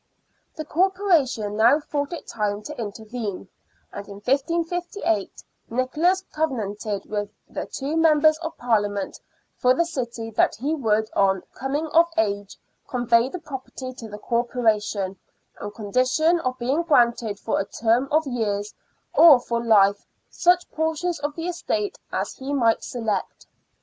The 0.55 0.65
Corporation 0.65 1.57
now 1.57 1.79
thought 1.79 2.11
it 2.11 2.25
time 2.25 2.63
to 2.63 2.75
intervene, 2.81 3.47
and 3.93 4.07
in 4.07 4.15
1558 4.15 5.43
Nicholas 5.69 6.23
covenanted 6.33 7.05
with 7.05 7.29
the 7.47 7.67
two 7.67 7.95
Members 7.95 8.39
of 8.39 8.57
Parhament 8.57 9.19
for 9.57 9.75
the 9.75 9.85
city 9.85 10.31
that 10.31 10.55
he 10.55 10.73
would, 10.73 11.07
on" 11.15 11.43
coming 11.59 11.85
of 11.89 12.07
age," 12.17 12.57
convey 12.87 13.29
the 13.29 13.37
property 13.37 13.93
to 13.93 14.09
the 14.09 14.17
Corporation, 14.17 15.17
on 15.61 15.69
condition 15.69 16.39
of 16.39 16.57
being 16.57 16.81
granted 16.81 17.37
for 17.37 17.59
a 17.59 17.65
term 17.65 18.07
of 18.09 18.25
years 18.25 18.73
or 19.13 19.39
for 19.39 19.63
life 19.63 20.07
such 20.31 20.67
portions 20.71 21.19
of 21.19 21.35
the 21.35 21.45
estate 21.47 21.99
as 22.11 22.33
he 22.33 22.55
might 22.55 22.83
select. 22.83 23.45